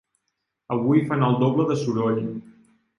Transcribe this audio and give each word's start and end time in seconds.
Avui 0.77 1.05
fan 1.13 1.27
el 1.29 1.39
doble 1.47 1.69
de 1.75 1.81
soroll. 1.87 2.23